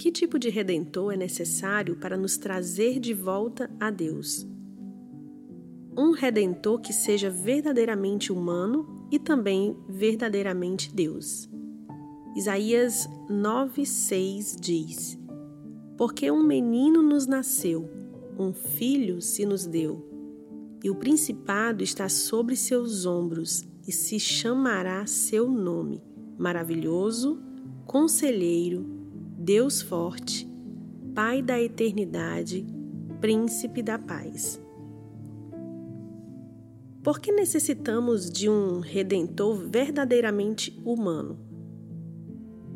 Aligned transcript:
Que 0.00 0.10
tipo 0.10 0.38
de 0.38 0.48
redentor 0.48 1.12
é 1.12 1.16
necessário 1.18 1.94
para 1.94 2.16
nos 2.16 2.38
trazer 2.38 2.98
de 2.98 3.12
volta 3.12 3.70
a 3.78 3.90
Deus? 3.90 4.48
Um 5.94 6.12
redentor 6.12 6.80
que 6.80 6.90
seja 6.90 7.28
verdadeiramente 7.28 8.32
humano 8.32 9.06
e 9.12 9.18
também 9.18 9.76
verdadeiramente 9.86 10.90
Deus. 10.90 11.50
Isaías 12.34 13.06
9,6 13.28 14.58
diz: 14.58 15.18
Porque 15.98 16.30
um 16.30 16.42
menino 16.42 17.02
nos 17.02 17.26
nasceu, 17.26 17.86
um 18.38 18.54
filho 18.54 19.20
se 19.20 19.44
nos 19.44 19.66
deu, 19.66 20.02
e 20.82 20.88
o 20.88 20.94
principado 20.94 21.84
está 21.84 22.08
sobre 22.08 22.56
seus 22.56 23.04
ombros, 23.04 23.68
e 23.86 23.92
se 23.92 24.18
chamará 24.18 25.04
seu 25.04 25.50
nome: 25.50 26.02
Maravilhoso, 26.38 27.38
Conselheiro, 27.84 28.99
Deus 29.42 29.80
Forte, 29.80 30.46
Pai 31.14 31.40
da 31.40 31.58
Eternidade, 31.58 32.66
Príncipe 33.22 33.82
da 33.82 33.98
Paz. 33.98 34.60
Por 37.02 37.18
que 37.18 37.32
necessitamos 37.32 38.30
de 38.30 38.50
um 38.50 38.80
redentor 38.80 39.56
verdadeiramente 39.66 40.78
humano? 40.84 41.38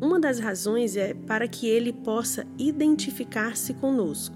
Uma 0.01 0.19
das 0.19 0.39
razões 0.39 0.97
é 0.97 1.13
para 1.13 1.47
que 1.47 1.67
ele 1.67 1.93
possa 1.93 2.47
identificar-se 2.57 3.75
conosco. 3.75 4.35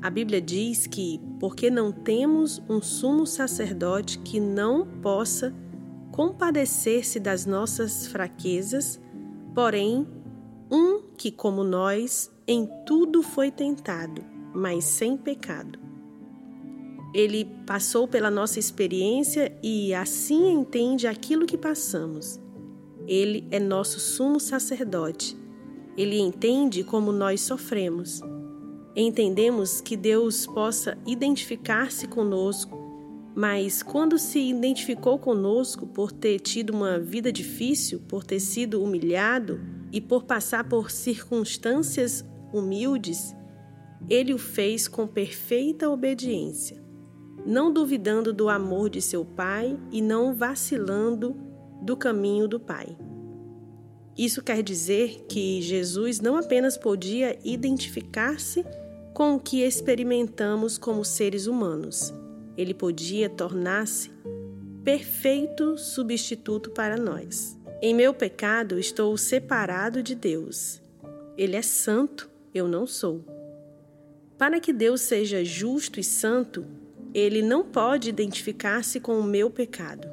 A 0.00 0.08
Bíblia 0.08 0.40
diz 0.40 0.86
que, 0.86 1.20
porque 1.38 1.68
não 1.68 1.92
temos 1.92 2.62
um 2.70 2.80
sumo 2.80 3.26
sacerdote 3.26 4.18
que 4.20 4.40
não 4.40 4.86
possa 5.02 5.54
compadecer-se 6.10 7.20
das 7.20 7.44
nossas 7.44 8.06
fraquezas, 8.06 8.98
porém, 9.54 10.06
um 10.70 11.02
que, 11.16 11.30
como 11.30 11.64
nós, 11.64 12.30
em 12.46 12.68
tudo 12.86 13.22
foi 13.22 13.50
tentado, 13.50 14.22
mas 14.54 14.84
sem 14.84 15.16
pecado. 15.16 15.78
Ele 17.12 17.44
passou 17.66 18.06
pela 18.06 18.30
nossa 18.30 18.60
experiência 18.60 19.52
e 19.62 19.92
assim 19.92 20.52
entende 20.52 21.08
aquilo 21.08 21.44
que 21.44 21.58
passamos. 21.58 22.38
Ele 23.06 23.46
é 23.50 23.58
nosso 23.58 23.98
sumo 23.98 24.38
sacerdote. 24.38 25.36
Ele 25.96 26.20
entende 26.20 26.84
como 26.84 27.10
nós 27.10 27.40
sofremos. 27.40 28.20
Entendemos 28.94 29.80
que 29.80 29.96
Deus 29.96 30.46
possa 30.46 30.96
identificar-se 31.04 32.06
conosco, 32.06 32.78
mas 33.34 33.82
quando 33.82 34.18
se 34.18 34.38
identificou 34.38 35.18
conosco 35.18 35.86
por 35.86 36.12
ter 36.12 36.38
tido 36.38 36.70
uma 36.70 36.98
vida 36.98 37.32
difícil, 37.32 38.00
por 38.08 38.22
ter 38.24 38.38
sido 38.38 38.82
humilhado 38.82 39.60
e 39.92 40.00
por 40.00 40.24
passar 40.24 40.68
por 40.68 40.90
circunstâncias 40.90 42.24
humildes, 42.52 43.34
ele 44.08 44.32
o 44.32 44.38
fez 44.38 44.88
com 44.88 45.06
perfeita 45.06 45.88
obediência, 45.88 46.82
não 47.44 47.72
duvidando 47.72 48.32
do 48.32 48.48
amor 48.48 48.88
de 48.88 49.02
seu 49.02 49.24
Pai 49.24 49.78
e 49.90 50.00
não 50.00 50.34
vacilando 50.34 51.36
do 51.82 51.96
caminho 51.96 52.46
do 52.46 52.58
Pai. 52.58 52.96
Isso 54.16 54.42
quer 54.42 54.62
dizer 54.62 55.26
que 55.28 55.62
Jesus 55.62 56.20
não 56.20 56.36
apenas 56.36 56.76
podia 56.76 57.38
identificar-se 57.44 58.64
com 59.14 59.34
o 59.34 59.40
que 59.40 59.62
experimentamos 59.62 60.78
como 60.78 61.04
seres 61.04 61.46
humanos, 61.46 62.12
ele 62.56 62.74
podia 62.74 63.28
tornar-se 63.28 64.10
perfeito 64.84 65.76
substituto 65.76 66.70
para 66.70 66.96
nós. 66.96 67.59
Em 67.82 67.94
meu 67.94 68.12
pecado 68.12 68.78
estou 68.78 69.16
separado 69.16 70.02
de 70.02 70.14
Deus. 70.14 70.82
Ele 71.34 71.56
é 71.56 71.62
santo, 71.62 72.28
eu 72.54 72.68
não 72.68 72.86
sou. 72.86 73.24
Para 74.36 74.60
que 74.60 74.70
Deus 74.70 75.00
seja 75.00 75.42
justo 75.42 75.98
e 75.98 76.04
santo, 76.04 76.66
ele 77.14 77.40
não 77.40 77.64
pode 77.64 78.10
identificar-se 78.10 79.00
com 79.00 79.18
o 79.18 79.24
meu 79.24 79.50
pecado. 79.50 80.06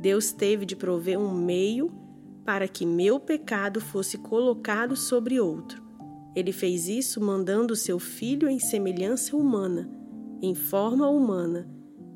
Deus 0.00 0.32
teve 0.32 0.66
de 0.66 0.74
prover 0.74 1.16
um 1.16 1.32
meio 1.32 1.92
para 2.44 2.66
que 2.66 2.84
meu 2.84 3.20
pecado 3.20 3.80
fosse 3.80 4.18
colocado 4.18 4.96
sobre 4.96 5.38
outro. 5.38 5.80
Ele 6.34 6.50
fez 6.50 6.88
isso 6.88 7.20
mandando 7.20 7.76
seu 7.76 8.00
filho 8.00 8.48
em 8.48 8.58
semelhança 8.58 9.36
humana, 9.36 9.88
em 10.42 10.56
forma 10.56 11.08
humana, 11.08 11.68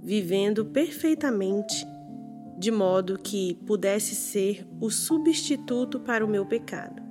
vivendo 0.03 0.65
perfeitamente, 0.65 1.87
de 2.61 2.71
modo 2.71 3.19
que 3.19 3.55
pudesse 3.67 4.15
ser 4.15 4.67
o 4.79 4.91
substituto 4.91 5.99
para 5.99 6.23
o 6.23 6.29
meu 6.29 6.45
pecado. 6.45 7.03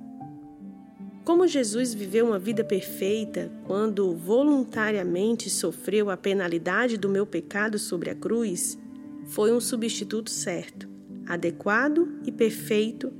Como 1.24 1.44
Jesus 1.44 1.92
viveu 1.92 2.24
uma 2.24 2.38
vida 2.38 2.62
perfeita 2.62 3.50
quando 3.64 4.14
voluntariamente 4.14 5.50
sofreu 5.50 6.08
a 6.08 6.16
penalidade 6.16 6.96
do 6.96 7.08
meu 7.08 7.26
pecado 7.26 7.80
sobre 7.80 8.10
a 8.10 8.14
cruz, 8.14 8.78
foi 9.24 9.52
um 9.52 9.58
substituto 9.58 10.30
certo, 10.30 10.88
adequado 11.26 12.08
e 12.24 12.30
perfeito 12.30 13.12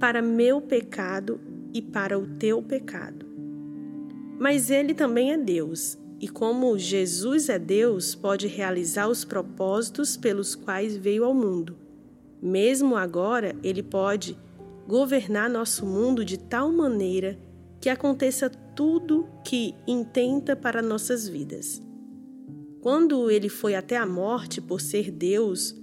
para 0.00 0.22
meu 0.22 0.62
pecado 0.62 1.38
e 1.74 1.82
para 1.82 2.18
o 2.18 2.26
teu 2.26 2.62
pecado. 2.62 3.26
Mas 4.38 4.70
ele 4.70 4.94
também 4.94 5.30
é 5.30 5.36
Deus, 5.36 5.98
e 6.20 6.28
como 6.28 6.78
Jesus 6.78 7.48
é 7.48 7.58
Deus, 7.58 8.14
pode 8.14 8.46
realizar 8.46 9.08
os 9.08 9.24
propósitos 9.24 10.16
pelos 10.16 10.54
quais 10.54 10.96
veio 10.96 11.24
ao 11.24 11.34
mundo. 11.34 11.76
Mesmo 12.40 12.96
agora, 12.96 13.54
ele 13.62 13.82
pode 13.82 14.38
governar 14.86 15.50
nosso 15.50 15.84
mundo 15.84 16.24
de 16.24 16.38
tal 16.38 16.72
maneira 16.72 17.38
que 17.80 17.90
aconteça 17.90 18.48
tudo 18.48 19.28
que 19.44 19.74
intenta 19.86 20.56
para 20.56 20.80
nossas 20.80 21.28
vidas. 21.28 21.82
Quando 22.80 23.30
ele 23.30 23.48
foi 23.48 23.74
até 23.74 23.96
a 23.96 24.06
morte 24.06 24.60
por 24.60 24.80
ser 24.80 25.10
Deus, 25.10 25.74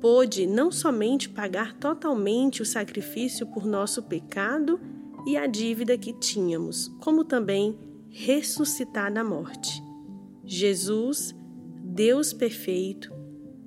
pôde 0.00 0.46
não 0.46 0.70
somente 0.70 1.28
pagar 1.28 1.74
totalmente 1.74 2.62
o 2.62 2.66
sacrifício 2.66 3.46
por 3.46 3.64
nosso 3.64 4.02
pecado 4.02 4.80
e 5.26 5.36
a 5.36 5.46
dívida 5.46 5.96
que 5.96 6.12
tínhamos, 6.12 6.88
como 7.00 7.24
também 7.24 7.78
ressuscitar 8.10 9.12
da 9.12 9.22
morte. 9.22 9.82
Jesus, 10.44 11.34
Deus 11.82 12.32
perfeito, 12.32 13.12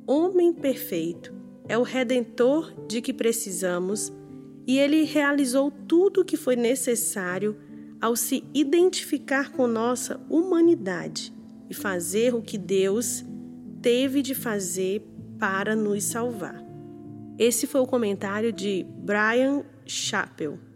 homem 0.07 0.53
perfeito, 0.53 1.33
é 1.67 1.77
o 1.77 1.83
redentor 1.83 2.73
de 2.87 3.01
que 3.01 3.13
precisamos 3.13 4.11
e 4.65 4.77
ele 4.77 5.03
realizou 5.03 5.71
tudo 5.71 6.21
o 6.21 6.25
que 6.25 6.37
foi 6.37 6.55
necessário 6.55 7.57
ao 7.99 8.15
se 8.15 8.43
identificar 8.53 9.51
com 9.51 9.67
nossa 9.67 10.19
humanidade 10.29 11.33
e 11.69 11.73
fazer 11.73 12.33
o 12.33 12.41
que 12.41 12.57
Deus 12.57 13.23
teve 13.81 14.21
de 14.21 14.33
fazer 14.33 15.05
para 15.39 15.75
nos 15.75 16.03
salvar. 16.03 16.63
Esse 17.37 17.65
foi 17.65 17.81
o 17.81 17.87
comentário 17.87 18.51
de 18.51 18.85
Brian 18.99 19.63
Chappell. 19.85 20.70